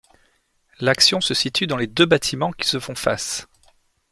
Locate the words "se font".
2.67-2.95